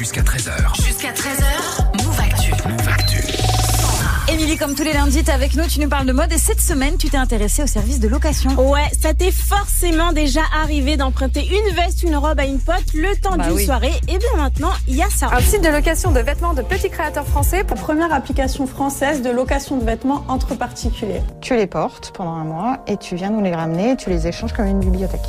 jusqu'à 0.00 0.22
13h. 0.22 0.82
Jusqu'à 0.82 1.12
13h, 1.12 2.06
Move 2.06 2.20
Actu. 2.20 2.52
Move 2.66 2.88
Actu. 2.88 3.22
Émilie, 4.32 4.56
comme 4.56 4.74
tous 4.74 4.82
les 4.82 4.94
lundis, 4.94 5.22
t'es 5.22 5.30
avec 5.30 5.54
nous, 5.56 5.66
tu 5.66 5.78
nous 5.78 5.90
parles 5.90 6.06
de 6.06 6.12
mode 6.14 6.32
et 6.32 6.38
cette 6.38 6.62
semaine, 6.62 6.96
tu 6.96 7.10
t'es 7.10 7.18
intéressée 7.18 7.62
au 7.62 7.66
service 7.66 8.00
de 8.00 8.08
location. 8.08 8.50
Ouais, 8.58 8.88
ça 8.98 9.12
t'est 9.12 9.30
forcément 9.30 10.12
déjà 10.14 10.40
arrivé 10.62 10.96
d'emprunter 10.96 11.46
une 11.46 11.74
veste, 11.74 12.02
une 12.02 12.16
robe 12.16 12.40
à 12.40 12.46
une 12.46 12.60
pote 12.60 12.94
le 12.94 13.14
temps 13.20 13.36
Bah 13.36 13.44
d'une 13.44 13.56
oui. 13.56 13.66
soirée. 13.66 13.92
Et 14.08 14.16
bien 14.16 14.36
maintenant, 14.38 14.70
il 14.88 14.96
y 14.96 15.02
a 15.02 15.10
ça. 15.10 15.28
Un 15.34 15.40
site 15.40 15.62
de 15.62 15.68
location 15.68 16.12
de 16.12 16.20
vêtements 16.20 16.54
de 16.54 16.62
petits 16.62 16.88
créateurs 16.88 17.26
français. 17.26 17.58
La 17.68 17.76
première 17.76 18.10
application 18.14 18.66
française 18.66 19.20
de 19.20 19.28
location 19.28 19.76
de 19.76 19.84
vêtements 19.84 20.24
entre 20.28 20.54
particuliers. 20.54 21.20
Tu 21.42 21.54
les 21.56 21.66
portes 21.66 22.12
pendant 22.16 22.36
un 22.36 22.44
mois 22.44 22.78
et 22.86 22.96
tu 22.96 23.16
viens 23.16 23.28
nous 23.28 23.42
les 23.42 23.54
ramener 23.54 23.90
et 23.90 23.96
tu 23.98 24.08
les 24.08 24.26
échanges 24.26 24.54
comme 24.54 24.66
une 24.66 24.80
bibliothèque. 24.80 25.20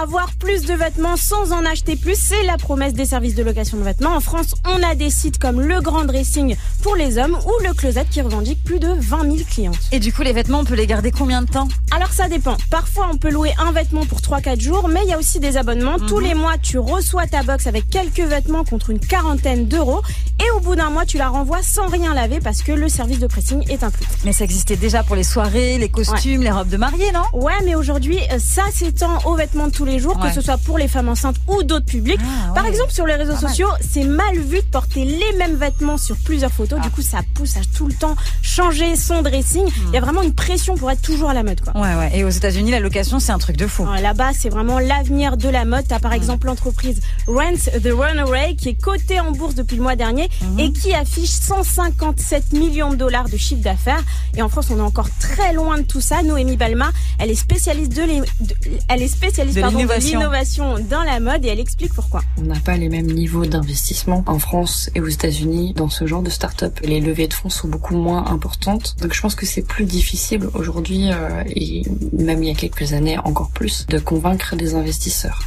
Avoir 0.00 0.32
plus 0.36 0.62
de 0.62 0.72
vêtements 0.72 1.18
sans 1.18 1.52
en 1.52 1.62
acheter 1.66 1.94
plus, 1.94 2.18
c'est 2.18 2.42
la 2.44 2.56
promesse 2.56 2.94
des 2.94 3.04
services 3.04 3.34
de 3.34 3.42
location 3.42 3.76
de 3.76 3.82
vêtements. 3.82 4.16
En 4.16 4.20
France, 4.20 4.54
on 4.66 4.82
a 4.82 4.94
des 4.94 5.10
sites 5.10 5.38
comme 5.38 5.60
Le 5.60 5.82
Grand 5.82 6.06
Dressing 6.06 6.56
pour 6.82 6.96
les 6.96 7.18
hommes 7.18 7.36
ou 7.44 7.66
Le 7.66 7.74
Closet 7.74 8.06
qui 8.10 8.22
revendique 8.22 8.64
plus 8.64 8.78
de 8.78 8.88
20 8.88 9.24
000 9.24 9.36
clientes. 9.50 9.78
Et 9.92 10.00
du 10.00 10.10
coup, 10.10 10.22
les 10.22 10.32
vêtements, 10.32 10.60
on 10.60 10.64
peut 10.64 10.74
les 10.74 10.86
garder 10.86 11.10
combien 11.10 11.42
de 11.42 11.50
temps? 11.50 11.68
Alors 11.94 12.12
ça 12.12 12.30
dépend. 12.30 12.56
Parfois, 12.70 13.10
on 13.12 13.18
peut 13.18 13.30
louer 13.30 13.52
un 13.58 13.72
vêtement 13.72 14.06
pour 14.06 14.20
3-4 14.20 14.58
jours, 14.58 14.88
mais 14.88 15.00
il 15.02 15.10
y 15.10 15.12
a 15.12 15.18
aussi 15.18 15.38
des 15.38 15.58
abonnements. 15.58 15.98
Tous 15.98 16.18
les 16.18 16.32
mois, 16.32 16.56
tu 16.56 16.78
reçois 16.78 17.26
ta 17.26 17.42
box 17.42 17.66
avec 17.66 17.90
quelques 17.90 18.20
vêtements 18.20 18.64
contre 18.64 18.88
une 18.88 19.00
quarantaine 19.00 19.66
d'euros. 19.66 20.00
Et 20.40 20.50
au 20.56 20.60
bout 20.60 20.74
d'un 20.74 20.90
mois, 20.90 21.04
tu 21.04 21.18
la 21.18 21.28
renvoies 21.28 21.62
sans 21.62 21.86
rien 21.88 22.14
laver 22.14 22.40
parce 22.40 22.62
que 22.62 22.72
le 22.72 22.88
service 22.88 23.18
de 23.18 23.26
pressing 23.26 23.62
est 23.70 23.82
inclus. 23.84 24.06
Mais 24.24 24.32
ça 24.32 24.44
existait 24.44 24.76
déjà 24.76 25.02
pour 25.02 25.14
les 25.16 25.22
soirées, 25.22 25.76
les 25.78 25.88
costumes, 25.90 26.42
les 26.42 26.50
robes 26.50 26.68
de 26.68 26.76
mariée, 26.78 27.12
non? 27.12 27.22
Ouais, 27.38 27.52
mais 27.64 27.74
aujourd'hui, 27.74 28.18
euh, 28.32 28.38
ça 28.38 28.62
s'étend 28.72 29.18
aux 29.26 29.34
vêtements 29.34 29.66
de 29.66 29.72
tous 29.72 29.84
les 29.84 29.98
jours, 29.98 30.16
Ouais. 30.18 30.28
que 30.28 30.34
ce 30.34 30.40
soit 30.40 30.56
pour 30.58 30.78
les 30.78 30.88
femmes 30.88 31.08
enceintes 31.10 31.36
ou 31.46 31.62
d'autres 31.62 31.84
publics. 31.84 32.20
Ah, 32.22 32.54
Par 32.54 32.64
ouais. 32.64 32.70
exemple, 32.70 32.92
sur 32.92 33.06
les 33.06 33.14
réseaux 33.14 33.34
Pas 33.34 33.48
sociaux, 33.48 33.68
c'est 33.86 34.04
mal 34.04 34.38
vu 34.38 34.58
de 34.58 34.66
porter 34.70 35.04
les 35.04 35.36
mêmes 35.36 35.56
vêtements 35.56 35.98
sur 35.98 36.16
plusieurs 36.16 36.52
photos. 36.52 36.78
Ah. 36.80 36.84
Du 36.84 36.90
coup, 36.90 37.02
ça 37.02 37.18
pousse 37.34 37.56
à 37.56 37.60
tout 37.76 37.86
le 37.86 37.92
temps 37.94 38.16
changer 38.42 38.96
son 38.96 39.20
dressing. 39.22 39.66
Hmm. 39.66 39.72
Il 39.88 39.94
y 39.94 39.98
a 39.98 40.00
vraiment 40.00 40.22
une 40.22 40.34
pression 40.34 40.74
pour 40.76 40.90
être 40.90 41.02
toujours 41.02 41.28
à 41.30 41.34
la 41.34 41.42
mode, 41.42 41.60
quoi. 41.60 41.74
Ouais, 41.80 41.94
ouais. 41.96 42.10
Et 42.14 42.24
aux 42.24 42.30
États-Unis, 42.30 42.70
la 42.70 42.80
location, 42.80 43.20
c'est 43.20 43.32
un 43.32 43.38
truc 43.38 43.56
de 43.56 43.66
fou. 43.66 43.86
Là-bas, 44.00 44.30
c'est 44.38 44.48
vraiment 44.48 44.78
l'avenir 44.78 45.36
de 45.36 45.48
la 45.48 45.64
mode. 45.66 45.84
T'as 45.86 45.98
par 45.98 46.12
exemple 46.14 46.46
l'entreprise 46.46 47.00
Rent 47.26 47.56
the 47.82 47.88
Runaway 47.92 48.54
qui 48.56 48.70
est 48.70 48.80
cotée 48.80 49.20
en 49.20 49.32
bourse 49.32 49.54
depuis 49.54 49.76
le 49.76 49.82
mois 49.82 49.96
dernier 49.96 50.29
et 50.58 50.72
qui 50.72 50.94
affiche 50.94 51.30
157 51.30 52.52
millions 52.52 52.90
de 52.90 52.96
dollars 52.96 53.28
de 53.28 53.36
chiffre 53.36 53.62
d'affaires. 53.62 54.02
Et 54.36 54.42
en 54.42 54.48
France, 54.48 54.68
on 54.70 54.78
est 54.78 54.82
encore 54.82 55.08
très 55.18 55.52
loin 55.52 55.78
de 55.78 55.82
tout 55.82 56.00
ça. 56.00 56.22
Noémie 56.22 56.56
Balma, 56.56 56.90
elle 57.18 57.30
est 57.30 57.34
spécialiste 57.34 57.92
de, 57.94 58.02
l'é- 58.02 58.20
de- 58.40 58.54
elle 58.88 59.02
est 59.02 59.08
spécialiste 59.08 59.56
De 59.56 59.60
pardon, 59.62 59.76
de 59.78 59.82
l'innovation. 59.82 60.18
l'innovation 60.18 60.78
dans 60.90 61.02
la 61.02 61.20
mode 61.20 61.44
et 61.44 61.48
elle 61.48 61.60
explique 61.60 61.92
pourquoi. 61.94 62.22
On 62.38 62.42
n'a 62.42 62.60
pas 62.60 62.76
les 62.76 62.88
mêmes 62.88 63.06
niveaux 63.10 63.46
d'investissement 63.46 64.24
en 64.26 64.38
France 64.38 64.90
et 64.94 65.00
aux 65.00 65.08
États-Unis 65.08 65.74
dans 65.74 65.88
ce 65.88 66.06
genre 66.06 66.22
de 66.22 66.30
start-up. 66.30 66.78
Les 66.82 67.00
levées 67.00 67.28
de 67.28 67.34
fonds 67.34 67.50
sont 67.50 67.68
beaucoup 67.68 67.96
moins 67.96 68.26
importantes. 68.26 68.96
Donc 69.00 69.14
je 69.14 69.20
pense 69.20 69.34
que 69.34 69.46
c'est 69.46 69.62
plus 69.62 69.84
difficile 69.84 70.44
aujourd'hui 70.54 71.10
euh, 71.12 71.42
et 71.48 71.82
même 72.12 72.42
il 72.42 72.48
y 72.48 72.52
a 72.52 72.54
quelques 72.54 72.92
années 72.92 73.18
encore 73.18 73.50
plus 73.50 73.86
de 73.88 73.98
convaincre 73.98 74.56
des 74.56 74.74
investisseurs. 74.74 75.40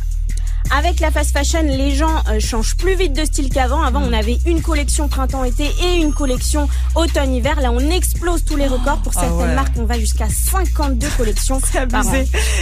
Avec 0.72 1.00
la 1.00 1.12
fast 1.12 1.32
fashion, 1.32 1.62
les 1.64 1.92
gens 1.92 2.24
euh, 2.30 2.40
changent 2.40 2.76
plus 2.76 2.96
vite 2.96 3.14
de 3.14 3.26
style 3.26 3.50
qu'avant. 3.50 3.82
Avant, 3.84 4.02
on 4.02 4.12
avait 4.14 4.40
une 4.46 4.62
collection 4.62 5.08
printemps-été 5.08 5.66
et 5.84 5.98
une 6.02 6.14
collection 6.14 6.68
automne-hiver. 6.96 7.60
Là, 7.62 7.72
on 7.72 7.80
explose 7.92 8.44
tous 8.44 8.56
les 8.56 8.68
records. 8.68 8.98
Pour 9.04 9.12
Ah 9.16 9.22
certaines 9.22 9.50
ouais. 9.50 9.56
marques, 9.56 9.74
on 9.78 9.86
va 9.86 10.00
jusqu'à 10.00 10.28
52 10.30 11.08
collections 11.18 11.60
par 11.92 12.08
an. 12.08 12.14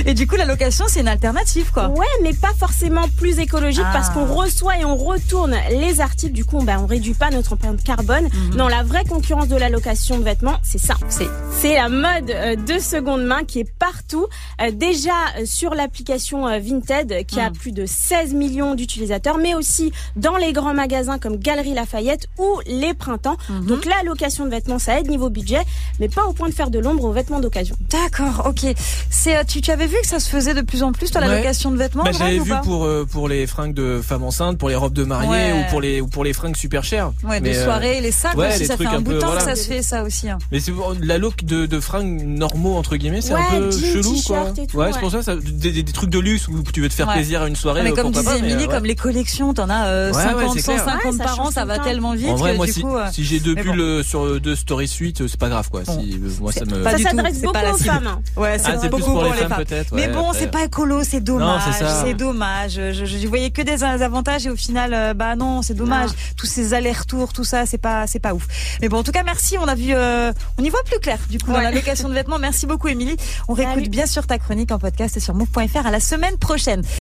Et 0.05 0.13
du 0.13 0.27
coup, 0.27 0.35
la 0.35 0.45
location, 0.45 0.85
c'est 0.87 0.99
une 1.01 1.07
alternative, 1.07 1.71
quoi. 1.71 1.87
Ouais, 1.89 2.05
mais 2.21 2.33
pas 2.33 2.51
forcément 2.59 3.07
plus 3.17 3.39
écologique 3.39 3.83
Ah. 3.85 3.91
parce 3.93 4.09
qu'on 4.09 4.25
reçoit 4.25 4.77
et 4.77 4.85
on 4.85 4.95
retourne 4.97 5.55
les 5.69 6.01
articles. 6.01 6.33
Du 6.33 6.43
coup, 6.43 6.57
on, 6.57 6.63
bah, 6.63 6.77
on 6.79 6.87
réduit 6.87 7.13
pas 7.13 7.29
notre 7.29 7.53
empreinte 7.53 7.81
carbone. 7.83 8.27
Non, 8.55 8.67
la 8.67 8.83
vraie 8.83 9.05
concurrence 9.05 9.47
de 9.47 9.55
la 9.55 9.69
location 9.69 10.17
de 10.17 10.23
vêtements, 10.23 10.57
c'est 10.63 10.79
ça. 10.79 10.95
C'est 11.07 11.27
C'est 11.61 11.75
la 11.75 11.87
mode 11.89 12.29
euh, 12.29 12.55
de 12.55 12.79
seconde 12.79 13.23
main 13.23 13.43
qui 13.45 13.59
est 13.59 13.71
partout. 13.79 14.27
Euh, 14.61 14.71
déjà 14.71 15.11
euh, 15.39 15.45
sur 15.45 15.73
l'application 15.75 16.45
Vinted 16.59 17.25
qui 17.25 17.39
a 17.39 17.51
plus 17.51 17.71
de 17.71 17.85
16 17.91 18.33
millions 18.33 18.75
d'utilisateurs, 18.75 19.37
mais 19.37 19.53
aussi 19.53 19.91
dans 20.15 20.37
les 20.37 20.53
grands 20.53 20.73
magasins 20.73 21.19
comme 21.19 21.37
Galerie 21.37 21.73
Lafayette 21.73 22.27
ou 22.39 22.59
les 22.65 22.93
Printemps. 22.93 23.37
Donc 23.67 23.85
la 23.85 24.01
location 24.05 24.45
de 24.45 24.49
vêtements, 24.49 24.79
ça 24.79 24.99
aide 24.99 25.07
niveau 25.09 25.29
budget, 25.29 25.61
mais 25.99 26.09
pas 26.09 26.25
au 26.25 26.33
point 26.33 26.49
de 26.49 26.53
faire 26.53 26.69
de 26.69 26.79
l'ombre 26.79 27.03
aux 27.03 27.11
vêtements 27.11 27.39
d'occasion. 27.39 27.75
D'accord, 27.89 28.47
ok. 28.47 28.73
C'est, 29.09 29.37
euh, 29.37 29.43
tu, 29.47 29.61
tu 29.61 29.71
avais 29.71 29.87
vu 29.87 29.95
que 30.01 30.07
ça 30.07 30.19
se 30.19 30.29
faisait 30.29 30.53
de 30.53 30.61
plus 30.61 30.83
en 30.83 30.91
plus, 30.91 31.11
toi, 31.11 31.21
la 31.21 31.27
Ouais. 31.27 31.37
location 31.37 31.71
de 31.71 31.77
vêtements 31.77 32.03
Bah, 32.03 32.11
j'avais 32.17 32.39
vu 32.39 32.49
pas 32.49 32.59
pour 32.59 32.85
euh, 32.85 33.05
pour 33.09 33.27
les 33.27 33.45
fringues 33.47 33.73
de 33.73 34.01
femmes 34.01 34.23
enceintes, 34.23 34.57
pour 34.57 34.69
les 34.69 34.75
robes 34.75 34.93
de 34.93 35.03
mariée 35.03 35.29
Ouais. 35.29 35.53
ou 35.53 35.69
pour 35.69 35.81
les 35.81 36.01
ou 36.01 36.07
pour 36.07 36.23
les 36.23 36.33
fringues 36.33 36.55
super 36.55 36.83
chères. 36.83 37.11
Ouais, 37.23 37.39
de 37.39 37.45
Mais, 37.49 37.57
euh, 37.57 37.63
soirée, 37.65 38.01
les 38.01 38.11
sacs 38.11 38.35
ouais, 38.37 38.49
aussi, 38.49 38.59
les 38.59 38.65
ça 38.65 38.77
fait 38.77 38.85
un 38.85 38.91
un 38.93 38.99
bout 39.01 39.13
de 39.13 39.19
temps 39.19 39.35
que 39.35 39.41
ça 39.43 39.55
se 39.55 39.67
fait, 39.67 39.81
ça 39.81 40.03
aussi. 40.03 40.29
hein. 40.29 40.37
Mais 40.51 40.59
c'est 40.59 40.71
la 41.01 41.17
look 41.17 41.43
de, 41.43 41.65
de 41.65 41.79
fringues 41.79 42.21
normaux 42.25 42.75
entre 42.77 42.95
guillemets, 42.95 43.21
c'est 43.21 43.33
Ouais, 43.33 43.39
un 43.51 43.59
peu 43.59 43.71
jean, 43.71 43.79
chelou 43.93 44.15
quoi. 44.25 44.45
tout, 44.55 44.77
ouais, 44.77 44.85
ouais. 44.85 44.91
c'est 44.93 44.99
pour 44.99 45.11
ça, 45.11 45.21
ça 45.23 45.35
des, 45.35 45.71
des- 45.71 45.83
des 45.83 45.91
trucs 45.91 46.09
de 46.09 46.19
luxe 46.19 46.47
où 46.47 46.61
tu 46.73 46.81
veux 46.81 46.89
te 46.89 46.93
faire 46.93 47.07
Ouais. 47.07 47.15
plaisir 47.15 47.41
à 47.41 47.47
une 47.47 47.55
soirée. 47.55 47.80
Mais 47.83 47.91
euh, 47.91 47.95
comme 47.95 48.11
disait 48.11 48.23
pas, 48.25 48.33
mais, 48.39 48.49
Émilie, 48.51 48.65
euh, 48.65 48.67
comme 48.67 48.85
les 48.85 48.95
collections, 48.95 49.53
t'en 49.53 49.69
as 49.69 49.85
euh, 49.87 50.11
Ouais, 50.11 50.17
ouais, 50.17 50.23
50, 50.23 50.53
c'est 50.55 50.63
clair. 50.63 50.79
150 50.85 51.03
Ouais, 51.11 51.17
ça 51.17 51.23
par 51.23 51.39
an, 51.39 51.51
ça 51.51 51.65
va 51.65 51.79
tellement 51.79 52.13
vite 52.13 52.29
En 52.29 52.35
vrai, 52.35 52.51
que 52.53 52.57
moi, 52.57 52.65
du 52.65 52.73
si, 52.73 52.81
coup. 52.81 52.95
euh, 52.95 53.05
si 53.11 53.23
j'ai 53.23 53.39
deux 53.39 53.55
euh, 53.57 54.03
sur 54.03 54.39
de 54.39 54.55
Story 54.55 54.87
Suite, 54.87 55.21
euh, 55.21 55.27
c'est 55.27 55.39
pas 55.39 55.49
grave 55.49 55.69
quoi. 55.69 55.81
Euh, 55.87 56.29
moi, 56.39 56.51
ça 56.51 56.65
me. 56.65 56.83
ça 56.83 56.97
s'adresse 56.97 57.41
beaucoup 57.41 57.57
aux 57.57 57.77
femmes. 57.77 58.21
Ouais, 58.35 58.57
c'est 58.59 58.71
Ah, 58.71 58.87
beaucoup 58.87 59.11
pour 59.11 59.23
les 59.23 59.31
femmes, 59.33 59.53
peut-être, 59.57 59.93
Mais 59.93 60.07
bon, 60.07 60.31
c'est 60.33 60.51
pas 60.51 60.63
écolo, 60.65 61.03
c'est 61.03 61.21
dommage. 61.21 61.61
c'est 62.03 62.13
dommage. 62.13 62.73
Je, 62.73 63.27
voyais 63.27 63.49
que 63.51 63.61
des 63.61 63.83
avantages 63.83 64.45
et 64.45 64.49
au 64.49 64.55
final, 64.55 64.93
euh, 64.93 65.13
bah 65.13 65.35
non, 65.35 65.61
c'est 65.61 65.73
dommage. 65.73 66.09
Tous 66.37 66.47
ces 66.47 66.73
allers-retours, 66.73 67.33
tout 67.33 67.43
ça, 67.43 67.65
c'est 67.65 67.77
pas, 67.77 68.07
c'est 68.07 68.19
pas 68.19 68.33
ouf. 68.33 68.47
Mais 68.81 68.89
bon, 68.89 68.97
en 68.97 69.03
tout 69.03 69.11
cas, 69.11 69.23
merci. 69.23 69.57
On 69.59 69.67
a 69.67 69.75
vu, 69.75 69.93
euh, 69.93 70.31
on 70.57 70.63
y 70.63 70.69
voit 70.69 70.83
plus 70.83 70.99
clair. 70.99 71.17
Du 71.29 71.37
coup, 71.39 71.51
dans 71.51 71.61
la 71.61 71.71
location 71.71 72.09
de 72.09 72.13
vêtements. 72.13 72.39
Merci 72.39 72.65
beaucoup, 72.65 72.87
Émilie. 72.87 73.15
On 73.47 73.53
réécoute 73.53 73.75
Salut. 73.75 73.89
bien 73.89 74.05
sûr 74.05 74.25
ta 74.27 74.37
chronique 74.37 74.71
en 74.71 74.79
podcast 74.79 75.19
sur 75.19 75.33
move.fr 75.33 75.85
à 75.85 75.91
la 75.91 75.99
semaine 75.99 76.37
prochaine. 76.37 76.81